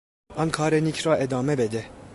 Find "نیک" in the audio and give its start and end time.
0.75-0.99